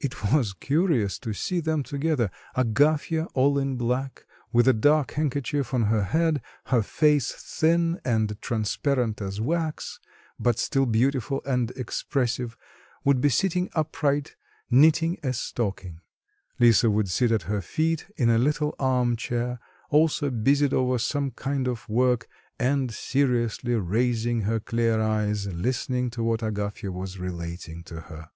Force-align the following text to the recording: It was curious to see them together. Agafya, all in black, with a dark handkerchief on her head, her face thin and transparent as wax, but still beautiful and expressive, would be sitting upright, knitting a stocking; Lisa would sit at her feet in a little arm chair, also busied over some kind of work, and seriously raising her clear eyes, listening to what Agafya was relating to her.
It 0.00 0.32
was 0.32 0.52
curious 0.52 1.16
to 1.20 1.32
see 1.32 1.60
them 1.60 1.84
together. 1.84 2.32
Agafya, 2.56 3.28
all 3.34 3.56
in 3.56 3.76
black, 3.76 4.26
with 4.52 4.66
a 4.66 4.72
dark 4.72 5.12
handkerchief 5.12 5.72
on 5.72 5.82
her 5.82 6.02
head, 6.02 6.42
her 6.74 6.82
face 6.82 7.30
thin 7.30 8.00
and 8.04 8.36
transparent 8.42 9.22
as 9.22 9.40
wax, 9.40 10.00
but 10.40 10.58
still 10.58 10.86
beautiful 10.86 11.40
and 11.46 11.70
expressive, 11.76 12.56
would 13.04 13.20
be 13.20 13.28
sitting 13.28 13.70
upright, 13.72 14.34
knitting 14.72 15.20
a 15.22 15.32
stocking; 15.32 16.00
Lisa 16.58 16.90
would 16.90 17.08
sit 17.08 17.30
at 17.30 17.42
her 17.42 17.60
feet 17.62 18.10
in 18.16 18.28
a 18.28 18.38
little 18.38 18.74
arm 18.80 19.14
chair, 19.14 19.60
also 19.88 20.30
busied 20.32 20.74
over 20.74 20.98
some 20.98 21.30
kind 21.30 21.68
of 21.68 21.88
work, 21.88 22.26
and 22.58 22.92
seriously 22.92 23.76
raising 23.76 24.40
her 24.40 24.58
clear 24.58 25.00
eyes, 25.00 25.46
listening 25.46 26.10
to 26.10 26.24
what 26.24 26.40
Agafya 26.42 26.90
was 26.90 27.20
relating 27.20 27.84
to 27.84 28.00
her. 28.00 28.32